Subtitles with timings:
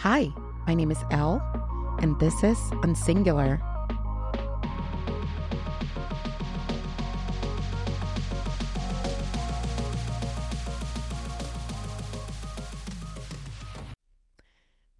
[0.00, 0.30] Hi,
[0.66, 1.40] my name is Elle,
[2.02, 3.58] and this is Unsingular.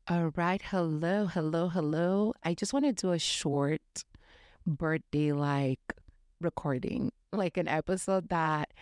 [0.09, 2.33] All right, hello, hello, hello.
[2.43, 3.83] I just want to do a short
[4.67, 5.93] birthday like
[6.41, 8.73] recording, like an episode that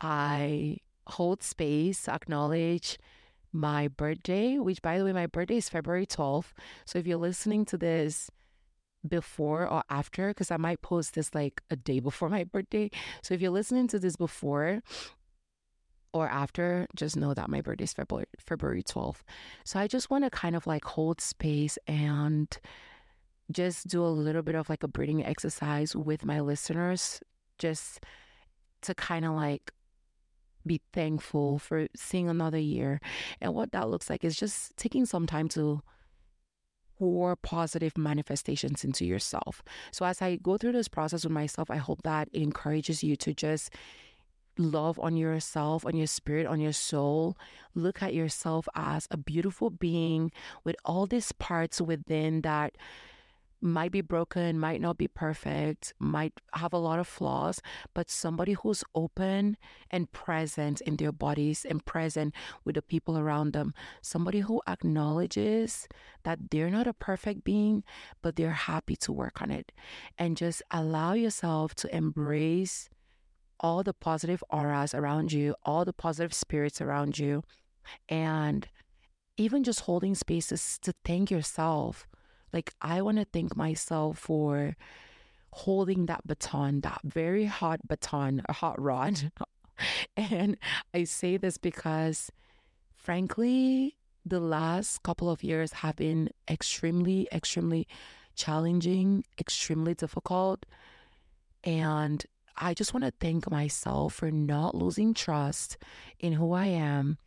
[0.00, 2.98] I hold space, acknowledge
[3.52, 6.52] my birthday, which by the way, my birthday is February 12th.
[6.84, 8.30] So if you're listening to this
[9.06, 12.90] before or after, because I might post this like a day before my birthday.
[13.22, 14.82] So if you're listening to this before
[16.12, 19.20] or after, just know that my birthday is February February 12th.
[19.64, 22.56] So I just want to kind of like hold space and
[23.50, 27.20] just do a little bit of like a breathing exercise with my listeners,
[27.58, 28.00] just
[28.82, 29.72] to kind of like
[30.66, 33.00] be thankful for seeing another year.
[33.40, 35.82] And what that looks like is just taking some time to
[36.98, 39.62] pour positive manifestations into yourself.
[39.90, 43.16] So as I go through this process with myself, I hope that it encourages you
[43.16, 43.74] to just
[44.58, 47.38] love on yourself, on your spirit, on your soul.
[47.74, 50.30] Look at yourself as a beautiful being
[50.62, 52.76] with all these parts within that
[53.60, 57.60] might be broken, might not be perfect, might have a lot of flaws,
[57.94, 59.56] but somebody who's open
[59.90, 63.74] and present in their bodies and present with the people around them.
[64.02, 65.88] Somebody who acknowledges
[66.24, 67.84] that they're not a perfect being,
[68.22, 69.72] but they're happy to work on it.
[70.18, 72.88] And just allow yourself to embrace
[73.60, 77.42] all the positive auras around you, all the positive spirits around you,
[78.08, 78.68] and
[79.36, 82.06] even just holding spaces to thank yourself
[82.52, 84.76] like, I want to thank myself for
[85.52, 89.32] holding that baton, that very hot baton, a hot rod.
[90.16, 90.56] and
[90.94, 92.30] I say this because,
[92.94, 97.86] frankly, the last couple of years have been extremely, extremely
[98.34, 100.66] challenging, extremely difficult.
[101.64, 102.24] And
[102.56, 105.78] I just want to thank myself for not losing trust
[106.18, 107.18] in who I am,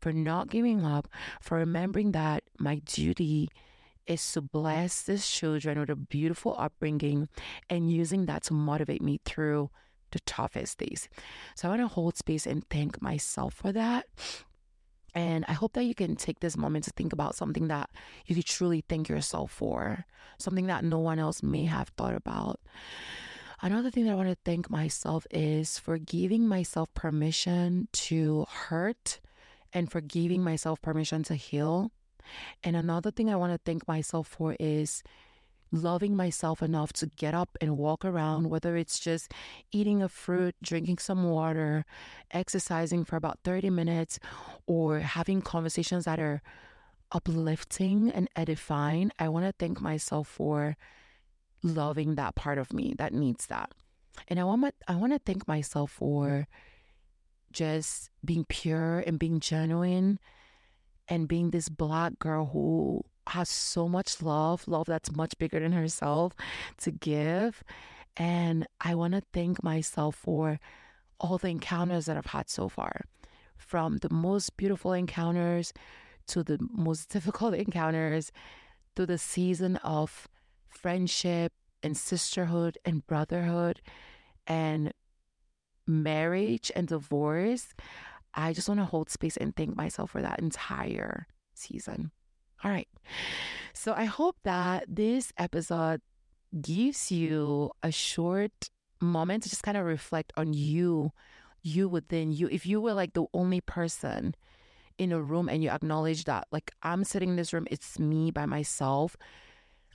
[0.00, 1.08] for not giving up,
[1.40, 3.48] for remembering that my duty
[4.06, 7.28] is to bless these children with a beautiful upbringing
[7.70, 9.70] and using that to motivate me through
[10.10, 11.08] the toughest days.
[11.56, 14.06] So I want to hold space and thank myself for that.
[15.14, 17.90] And I hope that you can take this moment to think about something that
[18.26, 20.06] you could truly thank yourself for,
[20.38, 22.60] something that no one else may have thought about.
[23.60, 29.20] Another thing that I want to thank myself is for giving myself permission to hurt
[29.72, 31.92] and for giving myself permission to heal
[32.62, 35.02] and another thing I want to thank myself for is
[35.72, 39.32] loving myself enough to get up and walk around, whether it's just
[39.72, 41.84] eating a fruit, drinking some water,
[42.30, 44.18] exercising for about 30 minutes,
[44.66, 46.42] or having conversations that are
[47.10, 49.10] uplifting and edifying.
[49.18, 50.76] I want to thank myself for
[51.62, 53.72] loving that part of me that needs that.
[54.28, 56.46] And I want my, I want to thank myself for
[57.50, 60.18] just being pure and being genuine
[61.12, 65.72] and being this black girl who has so much love, love that's much bigger than
[65.72, 66.32] herself
[66.78, 67.62] to give.
[68.16, 70.58] And I want to thank myself for
[71.20, 73.02] all the encounters that I've had so far
[73.58, 75.74] from the most beautiful encounters
[76.28, 78.32] to the most difficult encounters
[78.96, 80.28] to the season of
[80.70, 81.52] friendship
[81.82, 83.82] and sisterhood and brotherhood
[84.46, 84.94] and
[85.86, 87.74] marriage and divorce.
[88.34, 92.10] I just want to hold space and thank myself for that entire season.
[92.64, 92.88] All right.
[93.74, 96.00] So I hope that this episode
[96.60, 98.70] gives you a short
[99.00, 101.12] moment to just kind of reflect on you,
[101.62, 102.48] you within you.
[102.48, 104.34] If you were like the only person
[104.98, 108.30] in a room and you acknowledge that, like, I'm sitting in this room, it's me
[108.30, 109.16] by myself.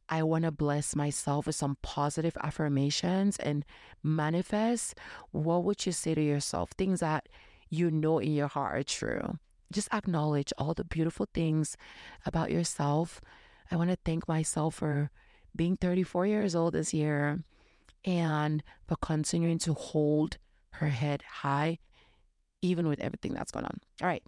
[0.10, 3.66] I want to bless myself with some positive affirmations and
[4.04, 4.96] manifest.
[5.32, 6.72] What would you say to yourself?
[6.72, 7.28] Things that
[7.70, 9.40] you know in your heart are true.
[9.72, 11.76] Just acknowledge all the beautiful things
[12.26, 13.22] about yourself.
[13.70, 15.12] I want to thank myself for
[15.56, 17.44] being 34 years old this year
[18.06, 20.38] and for continuing to hold
[20.74, 21.80] her head high,
[22.62, 23.80] even with everything that's going on.
[24.02, 24.24] All right.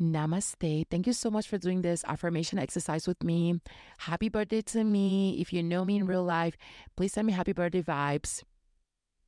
[0.00, 0.86] Namaste.
[0.90, 3.60] Thank you so much for doing this affirmation exercise with me.
[3.98, 5.38] Happy birthday to me.
[5.40, 6.56] If you know me in real life,
[6.96, 8.42] please send me happy birthday vibes.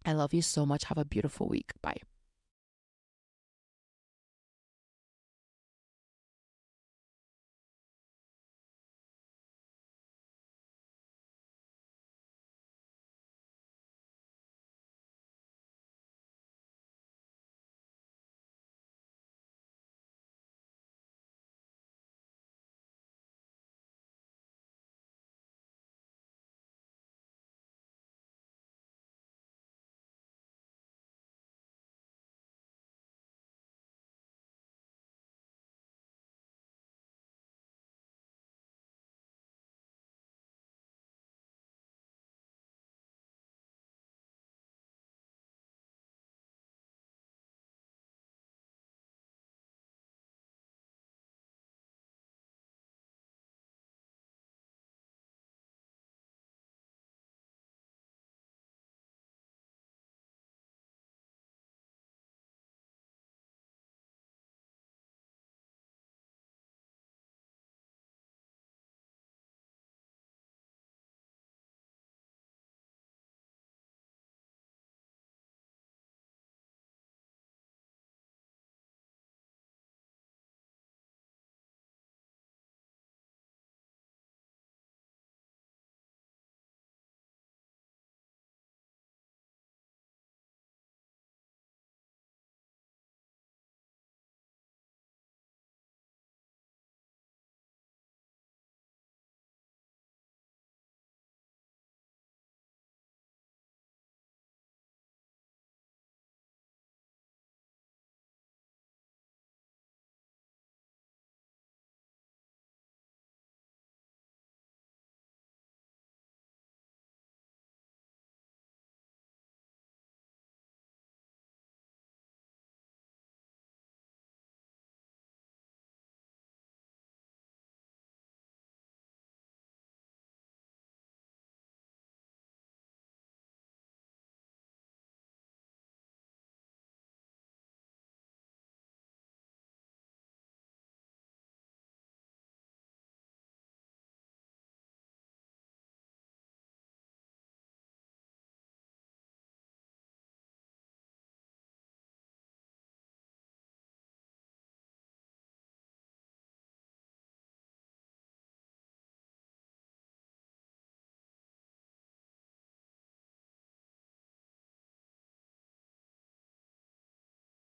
[0.04, 0.84] I love you so much.
[0.84, 1.72] Have a beautiful week.
[1.80, 1.98] Bye.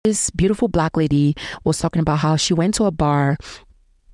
[0.03, 3.38] This beautiful black lady was talking about how she went to a bar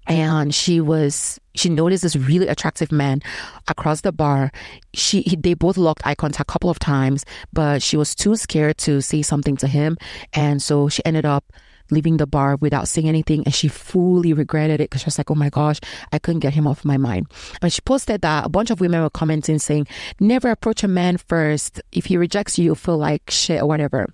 [0.06, 3.22] and she was she noticed this really attractive man
[3.68, 4.52] across the bar.
[4.94, 7.24] She he, they both locked eye contact a couple of times
[7.54, 9.98] but she was too scared to say something to him.
[10.34, 11.46] And so she ended up
[11.92, 15.32] leaving the bar without saying anything and she fully regretted it because she was like
[15.32, 15.80] oh my gosh
[16.12, 17.28] i couldn't get him off my mind.
[17.62, 19.88] But she posted that a bunch of women were commenting saying
[20.20, 21.82] never approach a man first.
[21.92, 24.08] If he rejects you you'll feel like shit or whatever.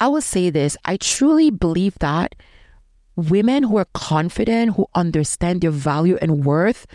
[0.00, 2.34] I will say this i truly believe that
[3.16, 6.86] women who are confident, who understand their value and worth,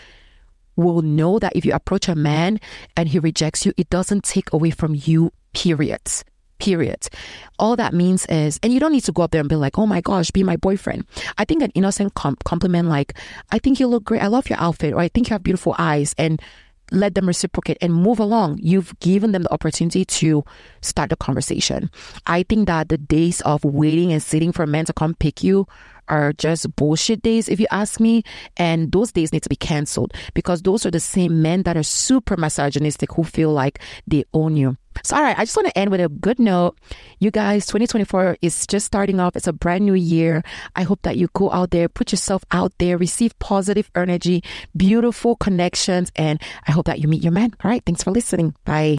[0.75, 2.59] will know that if you approach a man
[2.95, 6.01] and he rejects you, it doesn't take away from you, period.
[6.59, 7.07] Period.
[7.59, 9.77] All that means is, and you don't need to go up there and be like,
[9.77, 11.05] oh my gosh, be my boyfriend.
[11.37, 13.13] I think an innocent com- compliment like,
[13.51, 14.23] I think you look great.
[14.23, 14.93] I love your outfit.
[14.93, 16.15] Or I think you have beautiful eyes.
[16.17, 16.41] And
[16.91, 18.59] let them reciprocate and move along.
[18.61, 20.43] You've given them the opportunity to
[20.81, 21.91] start the conversation.
[22.25, 25.67] I think that the days of waiting and sitting for men to come pick you
[26.09, 28.23] are just bullshit days, if you ask me.
[28.55, 31.83] And those days need to be canceled because those are the same men that are
[31.83, 34.77] super misogynistic who feel like they own you.
[35.03, 36.77] So, all right, I just want to end with a good note.
[37.19, 39.35] You guys, 2024 is just starting off.
[39.35, 40.43] It's a brand new year.
[40.75, 44.43] I hope that you go out there, put yourself out there, receive positive energy,
[44.75, 47.53] beautiful connections, and I hope that you meet your man.
[47.63, 48.55] All right, thanks for listening.
[48.65, 48.95] Bye.